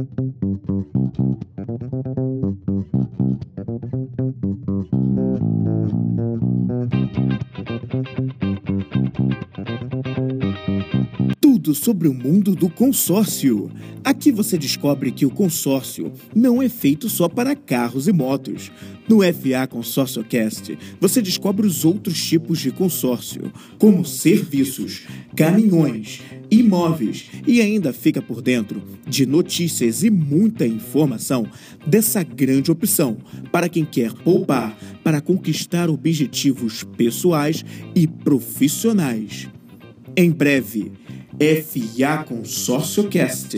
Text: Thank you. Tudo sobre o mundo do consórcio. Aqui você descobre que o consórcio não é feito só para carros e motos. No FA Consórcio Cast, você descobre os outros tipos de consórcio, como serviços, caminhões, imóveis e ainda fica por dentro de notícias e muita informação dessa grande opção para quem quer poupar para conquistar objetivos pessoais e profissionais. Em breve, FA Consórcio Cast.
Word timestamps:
Thank 0.00 0.30
you. 9.68 9.79
Tudo 11.60 11.74
sobre 11.74 12.08
o 12.08 12.14
mundo 12.14 12.56
do 12.56 12.70
consórcio. 12.70 13.70
Aqui 14.02 14.32
você 14.32 14.56
descobre 14.56 15.12
que 15.12 15.26
o 15.26 15.30
consórcio 15.30 16.10
não 16.34 16.62
é 16.62 16.70
feito 16.70 17.10
só 17.10 17.28
para 17.28 17.54
carros 17.54 18.08
e 18.08 18.12
motos. 18.12 18.72
No 19.06 19.18
FA 19.22 19.66
Consórcio 19.68 20.24
Cast, 20.24 20.78
você 20.98 21.20
descobre 21.20 21.66
os 21.66 21.84
outros 21.84 22.24
tipos 22.24 22.60
de 22.60 22.70
consórcio, 22.70 23.52
como 23.78 24.04
serviços, 24.04 25.06
caminhões, 25.36 26.22
imóveis 26.50 27.26
e 27.46 27.60
ainda 27.60 27.92
fica 27.92 28.22
por 28.22 28.40
dentro 28.40 28.82
de 29.06 29.26
notícias 29.26 30.02
e 30.02 30.10
muita 30.10 30.66
informação 30.66 31.46
dessa 31.86 32.22
grande 32.22 32.70
opção 32.70 33.18
para 33.52 33.68
quem 33.68 33.84
quer 33.84 34.12
poupar 34.12 34.78
para 35.04 35.20
conquistar 35.20 35.90
objetivos 35.90 36.84
pessoais 36.84 37.64
e 37.94 38.06
profissionais. 38.06 39.48
Em 40.16 40.30
breve, 40.30 40.92
FA 41.40 42.22
Consórcio 42.24 43.08
Cast. 43.08 43.56